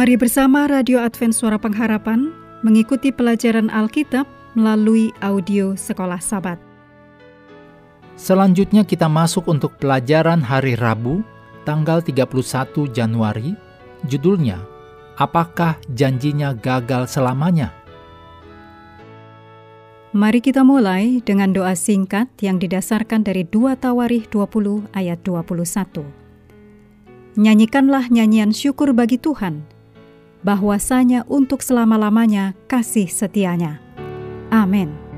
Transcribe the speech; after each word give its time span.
Mari 0.00 0.16
bersama 0.16 0.64
Radio 0.64 0.96
Advent 0.96 1.36
Suara 1.36 1.60
Pengharapan 1.60 2.32
mengikuti 2.64 3.12
pelajaran 3.12 3.68
Alkitab 3.68 4.24
melalui 4.56 5.12
audio 5.20 5.76
Sekolah 5.76 6.16
Sabat. 6.16 6.56
Selanjutnya 8.16 8.80
kita 8.88 9.12
masuk 9.12 9.44
untuk 9.52 9.76
pelajaran 9.76 10.40
hari 10.40 10.72
Rabu, 10.72 11.20
tanggal 11.68 12.00
31 12.00 12.32
Januari. 12.96 13.52
Judulnya, 14.08 14.64
Apakah 15.20 15.76
janjinya 15.92 16.56
gagal 16.56 17.12
selamanya? 17.12 17.68
Mari 20.16 20.40
kita 20.40 20.64
mulai 20.64 21.20
dengan 21.28 21.52
doa 21.52 21.76
singkat 21.76 22.32
yang 22.40 22.56
didasarkan 22.56 23.20
dari 23.20 23.44
2 23.44 23.76
Tawarih 23.76 24.32
20 24.32 24.96
ayat 24.96 25.20
21. 25.20 26.08
Nyanyikanlah 27.36 28.08
nyanyian 28.08 28.56
syukur 28.56 28.96
bagi 28.96 29.20
Tuhan, 29.20 29.79
bahwasanya 30.40 31.28
untuk 31.28 31.60
selama-lamanya 31.60 32.56
kasih 32.68 33.08
setianya. 33.08 33.80
Amin. 34.50 35.10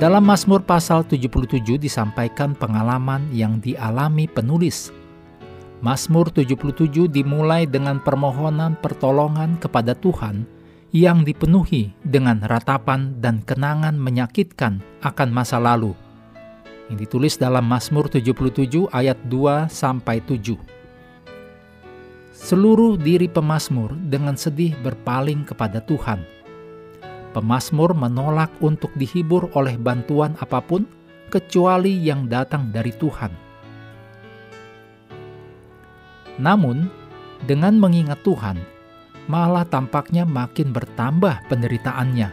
Dalam 0.00 0.24
Mazmur 0.24 0.64
pasal 0.64 1.04
77 1.04 1.76
disampaikan 1.76 2.56
pengalaman 2.56 3.28
yang 3.36 3.60
dialami 3.60 4.24
penulis. 4.24 4.88
Mazmur 5.84 6.32
77 6.32 7.04
dimulai 7.04 7.68
dengan 7.68 8.00
permohonan 8.00 8.80
pertolongan 8.80 9.60
kepada 9.60 9.92
Tuhan 9.92 10.48
yang 10.90 11.22
dipenuhi 11.22 11.94
dengan 12.02 12.42
ratapan 12.42 13.18
dan 13.22 13.42
kenangan 13.46 13.94
menyakitkan 13.94 14.82
akan 15.02 15.28
masa 15.30 15.62
lalu. 15.62 15.94
Yang 16.90 16.98
ditulis 17.06 17.34
dalam 17.38 17.66
Mazmur 17.66 18.10
77 18.10 18.90
ayat 18.90 19.18
2 19.30 19.70
sampai 19.70 20.18
7. 20.26 20.58
Seluruh 22.34 22.98
diri 22.98 23.30
pemazmur 23.30 23.94
dengan 23.94 24.34
sedih 24.34 24.74
berpaling 24.82 25.46
kepada 25.46 25.78
Tuhan 25.84 26.40
Pemasmur 27.30 27.94
menolak 27.94 28.50
untuk 28.58 28.90
dihibur 28.98 29.54
oleh 29.54 29.78
bantuan 29.78 30.34
apa 30.42 30.58
pun 30.58 30.82
kecuali 31.30 31.94
yang 31.94 32.26
datang 32.26 32.74
dari 32.74 32.90
Tuhan. 32.90 33.30
Namun, 36.42 36.90
dengan 37.46 37.78
mengingat 37.78 38.18
Tuhan, 38.26 38.58
malah 39.26 39.66
tampaknya 39.66 40.24
makin 40.24 40.72
bertambah 40.72 41.44
penderitaannya. 41.50 42.30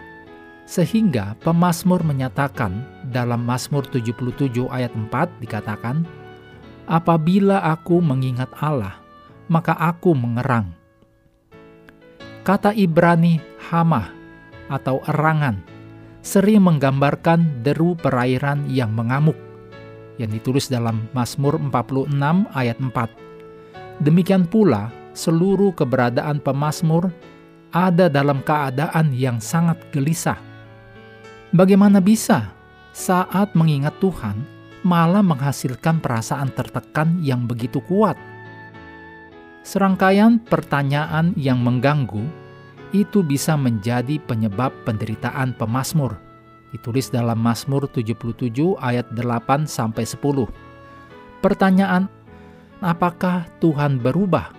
Sehingga 0.67 1.39
pemazmur 1.41 2.03
menyatakan 2.03 2.83
dalam 3.07 3.47
Mazmur 3.47 3.87
77 3.87 4.67
ayat 4.67 4.91
4 4.91 5.09
dikatakan, 5.39 6.03
Apabila 6.87 7.63
aku 7.63 7.99
mengingat 7.99 8.51
Allah, 8.59 8.99
maka 9.47 9.75
aku 9.75 10.15
mengerang. 10.15 10.71
Kata 12.43 12.71
Ibrani 12.71 13.39
Hamah 13.71 14.07
atau 14.71 15.03
erangan 15.07 15.59
sering 16.23 16.63
menggambarkan 16.63 17.63
deru 17.63 17.95
perairan 17.95 18.67
yang 18.67 18.91
mengamuk 18.91 19.35
yang 20.19 20.33
ditulis 20.33 20.67
dalam 20.67 21.07
Mazmur 21.13 21.61
46 21.61 22.11
ayat 22.51 22.77
4. 22.81 24.03
Demikian 24.03 24.45
pula 24.45 24.89
seluruh 25.17 25.73
keberadaan 25.73 26.37
pemazmur 26.37 27.09
ada 27.73 28.05
dalam 28.05 28.45
keadaan 28.45 29.09
yang 29.17 29.41
sangat 29.41 29.81
gelisah. 29.89 30.37
Bagaimana 31.49 31.97
bisa 31.97 32.53
saat 32.93 33.57
mengingat 33.57 33.97
Tuhan 33.97 34.45
malah 34.85 35.25
menghasilkan 35.25 35.97
perasaan 35.97 36.53
tertekan 36.53 37.17
yang 37.25 37.49
begitu 37.49 37.81
kuat? 37.89 38.15
Serangkaian 39.65 40.39
pertanyaan 40.39 41.33
yang 41.35 41.59
mengganggu 41.59 42.23
itu 42.95 43.19
bisa 43.25 43.59
menjadi 43.59 44.15
penyebab 44.23 44.71
penderitaan 44.87 45.57
pemazmur. 45.57 46.15
Ditulis 46.71 47.11
dalam 47.11 47.39
Mazmur 47.39 47.87
77 47.91 48.75
ayat 48.79 49.07
8 49.11 49.67
sampai 49.67 50.03
10. 50.03 50.47
Pertanyaan, 51.39 52.11
apakah 52.83 53.47
Tuhan 53.63 54.03
berubah? 54.03 54.56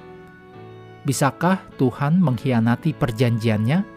Bisakah 1.09 1.81
Tuhan 1.81 2.21
mengkhianati 2.21 2.93
perjanjiannya? 2.93 3.97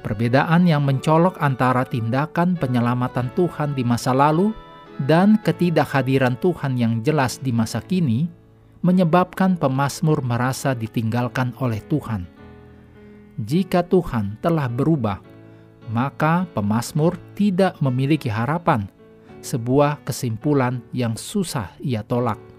Perbedaan 0.00 0.64
yang 0.64 0.80
mencolok 0.88 1.36
antara 1.36 1.84
tindakan 1.84 2.56
penyelamatan 2.56 3.28
Tuhan 3.36 3.76
di 3.76 3.84
masa 3.84 4.16
lalu 4.16 4.56
dan 5.04 5.36
ketidakhadiran 5.44 6.40
Tuhan 6.40 6.80
yang 6.80 7.04
jelas 7.04 7.36
di 7.44 7.52
masa 7.52 7.84
kini 7.84 8.24
menyebabkan 8.80 9.60
pemazmur 9.60 10.24
merasa 10.24 10.72
ditinggalkan 10.72 11.52
oleh 11.60 11.84
Tuhan 11.84 12.40
jika 13.40 13.80
Tuhan 13.80 14.36
telah 14.44 14.68
berubah, 14.68 15.24
maka 15.88 16.44
pemazmur 16.52 17.16
tidak 17.32 17.72
memiliki 17.80 18.28
harapan, 18.28 18.84
sebuah 19.40 20.04
kesimpulan 20.04 20.84
yang 20.92 21.16
susah 21.16 21.72
ia 21.80 22.04
tolak. 22.04 22.49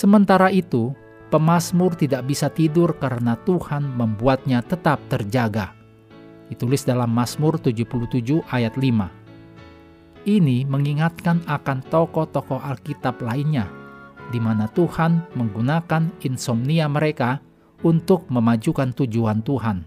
Sementara 0.00 0.48
itu, 0.48 0.96
pemazmur 1.28 1.92
tidak 1.92 2.24
bisa 2.24 2.48
tidur 2.48 2.96
karena 2.96 3.36
Tuhan 3.44 3.84
membuatnya 3.84 4.64
tetap 4.64 4.96
terjaga. 5.12 5.76
Ditulis 6.48 6.88
dalam 6.88 7.12
Mazmur 7.12 7.60
77 7.60 8.40
ayat 8.48 8.80
5. 8.80 10.24
Ini 10.24 10.64
mengingatkan 10.64 11.44
akan 11.44 11.84
tokoh-tokoh 11.92 12.64
Alkitab 12.64 13.20
lainnya, 13.20 13.68
di 14.32 14.40
mana 14.40 14.72
Tuhan 14.72 15.36
menggunakan 15.36 16.16
insomnia 16.24 16.88
mereka 16.88 17.44
untuk 17.84 18.24
memajukan 18.32 18.96
tujuan 18.96 19.44
Tuhan. 19.44 19.84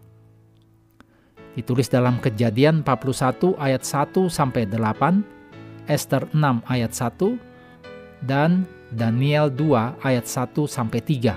Ditulis 1.57 1.89
dalam 1.89 2.21
Kejadian 2.21 2.85
41 2.85 3.57
ayat 3.57 3.81
1 3.81 4.29
sampai 4.29 4.69
8, 4.69 5.89
Esther 5.89 6.29
6 6.29 6.61
ayat 6.69 6.93
1 6.93 8.29
dan 8.29 8.69
Daniel 8.93 9.49
2 9.49 10.05
ayat 10.05 10.25
1 10.29 10.53
sampai 10.69 11.01
3. 11.01 11.33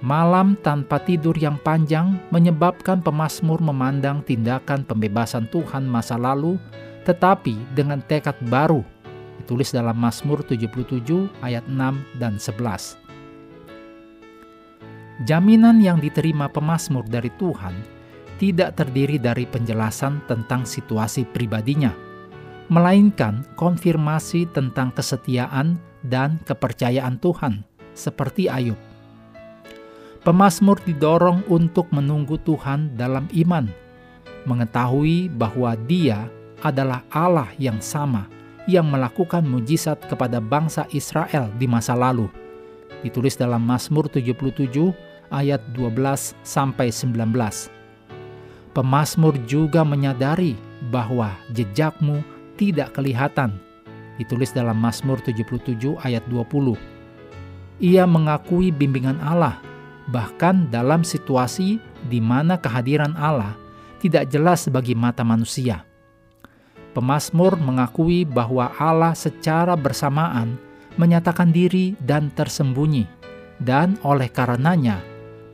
Malam 0.00 0.56
tanpa 0.64 0.96
tidur 1.02 1.36
yang 1.36 1.60
panjang 1.60 2.16
menyebabkan 2.32 3.04
pemazmur 3.04 3.60
memandang 3.60 4.24
tindakan 4.24 4.80
pembebasan 4.86 5.44
Tuhan 5.52 5.84
masa 5.84 6.16
lalu 6.16 6.56
tetapi 7.04 7.58
dengan 7.76 8.00
tekad 8.06 8.38
baru. 8.48 8.80
Ditulis 9.42 9.74
dalam 9.74 9.98
Mazmur 9.98 10.46
77 10.46 11.26
ayat 11.42 11.66
6 11.66 12.20
dan 12.22 12.38
11. 12.38 12.96
Jaminan 15.26 15.84
yang 15.84 16.00
diterima 16.00 16.48
pemazmur 16.48 17.04
dari 17.04 17.28
Tuhan 17.36 17.74
tidak 18.40 18.80
terdiri 18.80 19.20
dari 19.20 19.44
penjelasan 19.44 20.24
tentang 20.24 20.64
situasi 20.64 21.28
pribadinya, 21.28 21.92
melainkan 22.72 23.44
konfirmasi 23.58 24.48
tentang 24.48 24.96
kesetiaan 24.96 25.76
dan 26.06 26.40
kepercayaan 26.44 27.20
Tuhan, 27.20 27.64
seperti 27.92 28.48
Ayub. 28.48 28.78
Pemazmur 30.20 30.76
didorong 30.84 31.40
untuk 31.48 31.88
menunggu 31.92 32.36
Tuhan 32.44 32.92
dalam 32.92 33.24
iman, 33.32 33.72
mengetahui 34.44 35.32
bahwa 35.32 35.72
Dia 35.88 36.28
adalah 36.60 37.00
Allah 37.08 37.48
yang 37.56 37.80
sama 37.80 38.28
yang 38.68 38.86
melakukan 38.86 39.42
mujizat 39.42 39.98
kepada 40.06 40.38
bangsa 40.38 40.84
Israel 40.92 41.48
di 41.56 41.64
masa 41.64 41.96
lalu. 41.96 42.28
Ditulis 43.00 43.34
dalam 43.34 43.64
Mazmur 43.64 44.12
77 44.12 44.92
ayat 45.32 45.62
12 45.72 46.36
sampai 46.44 46.92
19. 46.92 47.72
Pemasmur 48.76 49.34
juga 49.48 49.82
menyadari 49.82 50.54
bahwa 50.92 51.32
jejakmu 51.50 52.20
tidak 52.54 52.92
kelihatan. 52.94 53.56
Ditulis 54.20 54.52
dalam 54.52 54.76
Mazmur 54.76 55.24
77 55.24 55.96
ayat 56.04 56.20
20. 56.28 56.76
Ia 57.80 58.04
mengakui 58.04 58.68
bimbingan 58.68 59.16
Allah, 59.24 59.56
bahkan 60.12 60.68
dalam 60.68 61.00
situasi 61.00 61.80
di 62.12 62.20
mana 62.20 62.60
kehadiran 62.60 63.16
Allah 63.16 63.56
tidak 64.04 64.28
jelas 64.28 64.68
bagi 64.68 64.92
mata 64.92 65.24
manusia. 65.24 65.88
Pemasmur 66.92 67.56
mengakui 67.56 68.28
bahwa 68.28 68.68
Allah 68.76 69.16
secara 69.16 69.72
bersamaan 69.72 70.60
menyatakan 71.00 71.48
diri 71.48 71.96
dan 72.04 72.28
tersembunyi, 72.36 73.08
dan 73.64 73.96
oleh 74.04 74.28
karenanya 74.28 75.00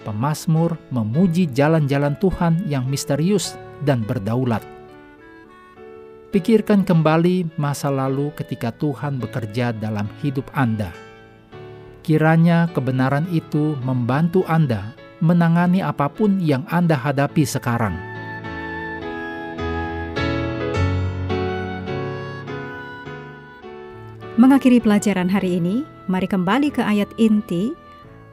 pemazmur 0.03 0.75
memuji 0.91 1.47
jalan-jalan 1.55 2.19
Tuhan 2.19 2.67
yang 2.67 2.83
misterius 2.91 3.55
dan 3.87 4.03
berdaulat. 4.03 4.76
Pikirkan 6.37 6.85
kembali 6.85 7.57
masa 7.57 7.89
lalu 7.89 8.29
ketika 8.37 8.69
Tuhan 8.69 9.17
bekerja 9.17 9.73
dalam 9.73 10.05
hidup 10.21 10.45
Anda. 10.53 10.93
Kiranya 12.05 12.69
kebenaran 12.77 13.25
itu 13.33 13.73
membantu 13.81 14.45
Anda 14.45 14.93
menangani 15.25 15.81
apa 15.81 16.13
pun 16.13 16.37
yang 16.45 16.69
Anda 16.69 16.93
hadapi 16.93 17.41
sekarang. 17.41 17.97
Mengakhiri 24.37 24.85
pelajaran 24.85 25.33
hari 25.33 25.57
ini, 25.57 25.89
mari 26.05 26.29
kembali 26.29 26.69
ke 26.69 26.85
ayat 26.85 27.09
inti 27.17 27.73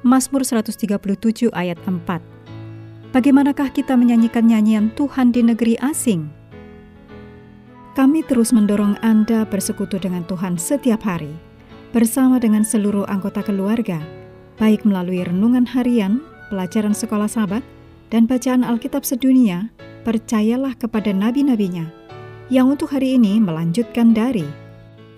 Mazmur 0.04 0.44
137 0.44 1.56
ayat 1.56 1.80
4. 1.88 3.16
Bagaimanakah 3.16 3.72
kita 3.72 3.96
menyanyikan 3.96 4.52
nyanyian 4.52 4.92
Tuhan 4.92 5.32
di 5.32 5.40
negeri 5.40 5.80
asing? 5.80 6.43
Kami 7.94 8.26
terus 8.26 8.50
mendorong 8.50 8.98
Anda 9.06 9.46
bersekutu 9.46 10.02
dengan 10.02 10.26
Tuhan 10.26 10.58
setiap 10.58 11.06
hari, 11.06 11.30
bersama 11.94 12.42
dengan 12.42 12.66
seluruh 12.66 13.06
anggota 13.06 13.46
keluarga, 13.46 14.02
baik 14.58 14.82
melalui 14.82 15.22
renungan 15.22 15.62
harian, 15.70 16.18
pelajaran 16.50 16.98
sekolah 16.98 17.30
sahabat, 17.30 17.62
dan 18.10 18.26
bacaan 18.26 18.66
Alkitab 18.66 19.06
sedunia, 19.06 19.70
percayalah 20.02 20.74
kepada 20.74 21.14
nabi-nabinya, 21.14 21.86
yang 22.50 22.74
untuk 22.74 22.90
hari 22.90 23.14
ini 23.14 23.38
melanjutkan 23.38 24.10
dari 24.10 24.50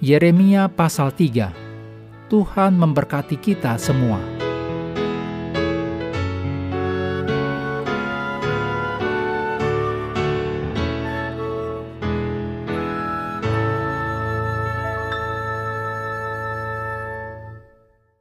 Yeremia 0.03 0.67
pasal 0.67 1.15
3 1.15 2.27
Tuhan 2.27 2.75
memberkati 2.75 3.39
kita 3.39 3.79
semua. 3.79 4.44